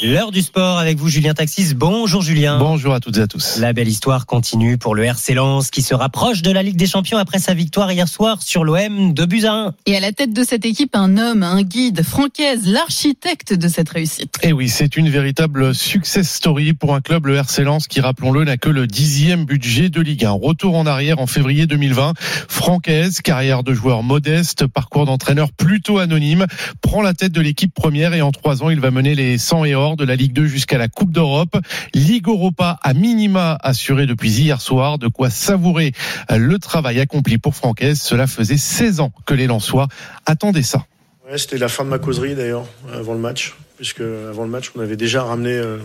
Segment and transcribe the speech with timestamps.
[0.00, 1.74] L'heure du sport avec vous, Julien Taxis.
[1.74, 2.58] Bonjour, Julien.
[2.60, 3.58] Bonjour à toutes et à tous.
[3.58, 6.86] La belle histoire continue pour le RC Lens qui se rapproche de la Ligue des
[6.86, 9.74] Champions après sa victoire hier soir sur l'OM de buts à 1.
[9.86, 13.88] Et à la tête de cette équipe, un homme, un guide, Francaise, l'architecte de cette
[13.88, 14.36] réussite.
[14.44, 18.44] Et oui, c'est une véritable success story pour un club, le RC Lens, qui, rappelons-le,
[18.44, 20.30] n'a que le dixième budget de Ligue 1.
[20.30, 22.12] Retour en arrière en février 2020.
[22.48, 26.46] Francaise, carrière de joueur modeste, parcours d'entraîneur plutôt anonyme,
[26.82, 29.64] prend la tête de l'équipe première et en trois ans, il va mener les 100
[29.64, 31.56] et or de la Ligue 2 jusqu'à la Coupe d'Europe.
[31.94, 35.92] Ligue Europa à minima assuré depuis hier soir, de quoi savourer
[36.30, 38.00] le travail accompli pour Francaise.
[38.00, 39.88] Cela faisait 16 ans que les Lensois
[40.26, 40.84] attendaient ça.
[41.30, 44.70] Ouais, c'était la fin de ma causerie d'ailleurs, avant le match, puisque avant le match,
[44.74, 45.76] on avait déjà ramené euh,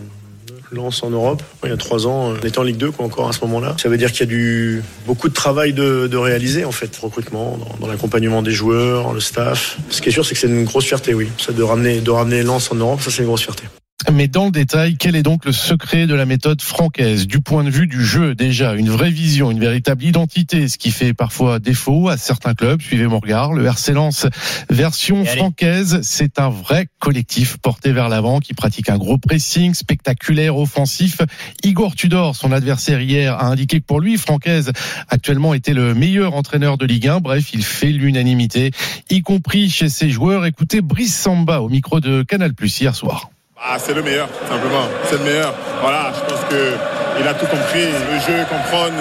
[0.72, 1.42] Lens en Europe.
[1.64, 3.76] Il y a trois ans, on était en Ligue 2 quoi, encore à ce moment-là.
[3.78, 6.94] Ça veut dire qu'il y a du, beaucoup de travail de, de réaliser en fait,
[6.96, 9.78] recrutement, dans, dans l'accompagnement des joueurs, le staff.
[9.90, 11.28] Ce qui est sûr, c'est que c'est une grosse fierté, oui.
[11.38, 13.64] Ça de ramener, de ramener Lens en Europe, ça c'est une grosse fierté.
[14.12, 17.26] Mais dans le détail, quel est donc le secret de la méthode francaise?
[17.26, 20.90] Du point de vue du jeu, déjà, une vraie vision, une véritable identité, ce qui
[20.90, 22.82] fait parfois défaut à certains clubs.
[22.82, 23.54] Suivez mon regard.
[23.54, 24.26] Le RC Lens
[24.68, 30.56] version francaise, c'est un vrai collectif porté vers l'avant qui pratique un gros pressing spectaculaire,
[30.56, 31.20] offensif.
[31.62, 34.72] Igor Tudor, son adversaire hier, a indiqué que pour lui, francaise
[35.08, 37.20] actuellement était le meilleur entraîneur de Ligue 1.
[37.20, 38.70] Bref, il fait l'unanimité,
[39.10, 40.44] y compris chez ses joueurs.
[40.44, 43.30] Écoutez Brice Samba au micro de Canal Plus hier soir.
[43.66, 44.86] Ah, c'est le meilleur, simplement.
[45.04, 45.54] C'est le meilleur.
[45.80, 47.86] Voilà, je pense qu'il a tout compris.
[47.86, 48.92] Le jeu, comprendre.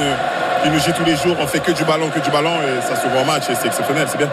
[0.64, 1.36] Il nous joue tous les jours.
[1.38, 2.56] On fait que du ballon, que du ballon.
[2.62, 3.50] Et ça se voit en match.
[3.50, 4.30] Et c'est exceptionnel, c'est bien.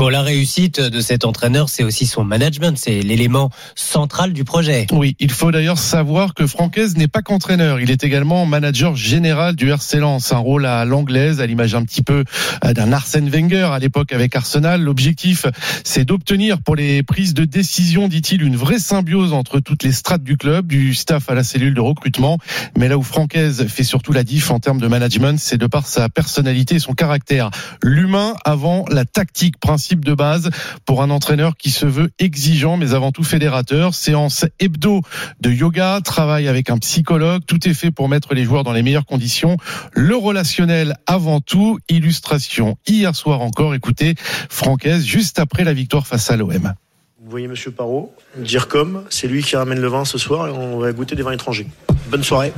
[0.00, 4.86] Bon, la réussite de cet entraîneur, c'est aussi son management, c'est l'élément central du projet.
[4.92, 9.56] Oui, il faut d'ailleurs savoir que Francaise n'est pas qu'entraîneur, il est également manager général
[9.56, 12.24] du RC Lens, un rôle à l'anglaise, à l'image un petit peu
[12.62, 14.80] d'un Arsène Wenger à l'époque avec Arsenal.
[14.80, 15.44] L'objectif,
[15.84, 20.24] c'est d'obtenir pour les prises de décision, dit-il, une vraie symbiose entre toutes les strates
[20.24, 22.38] du club, du staff à la cellule de recrutement.
[22.74, 25.86] Mais là où Francaise fait surtout la diff en termes de management, c'est de par
[25.86, 27.50] sa personnalité et son caractère.
[27.82, 30.50] L'humain avant la tactique principale de base
[30.84, 33.94] pour un entraîneur qui se veut exigeant mais avant tout fédérateur.
[33.94, 35.00] Séance hebdo
[35.40, 38.82] de yoga, travail avec un psychologue, tout est fait pour mettre les joueurs dans les
[38.82, 39.56] meilleures conditions.
[39.92, 44.14] Le relationnel avant tout, illustration hier soir encore, écoutez,
[44.48, 46.74] Francaise juste après la victoire face à l'OM.
[47.22, 50.50] Vous voyez Monsieur Parot, dire comme, c'est lui qui ramène le vin ce soir et
[50.50, 51.66] on va goûter des vins étrangers.
[52.10, 52.52] Bonne soirée.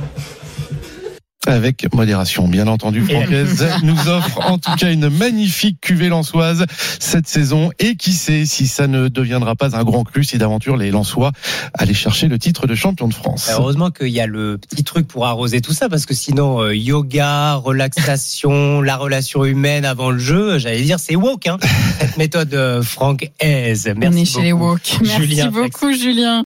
[1.45, 3.03] Avec modération, bien entendu.
[3.03, 6.65] Francaise nous offre en tout cas une magnifique cuvée lançoise
[6.99, 7.71] cette saison.
[7.79, 11.31] Et qui sait si ça ne deviendra pas un grand cru si d'aventure les Lensois
[11.73, 13.49] allaient chercher le titre de champion de France.
[13.51, 16.75] Heureusement qu'il y a le petit truc pour arroser tout ça parce que sinon, euh,
[16.75, 21.57] yoga, relaxation, la relation humaine avant le jeu, j'allais dire, c'est woke, hein,
[21.99, 23.91] cette méthode euh, francaise.
[23.97, 24.97] Merci On est chez les beaucoup, woke.
[25.01, 26.41] Merci Julien beaucoup, Julien.